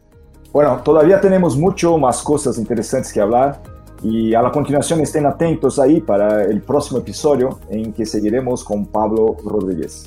Bueno, 0.53 0.83
todavía 0.85 1.23
tenemos 1.23 1.57
mucho 1.57 1.97
más 1.97 2.23
cosas 2.23 2.59
interesantes 2.59 3.15
que 3.15 3.21
hablar 3.23 3.78
y 4.03 4.35
a 4.35 4.43
la 4.43 4.51
continuación 4.51 5.01
estén 5.01 5.27
atentos 5.27 5.79
ahí 5.79 6.01
para 6.01 6.45
el 6.45 6.61
próximo 6.61 7.01
episodio 7.01 7.59
en 7.71 7.93
que 7.93 8.07
seguiremos 8.07 8.65
con 8.65 8.87
Pablo 8.87 9.37
Rodríguez. 9.45 10.07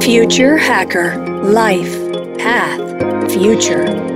Future 0.00 0.58
Hacker 0.58 1.18
Life 1.44 2.10
Path 2.38 3.30
Future 3.30 4.09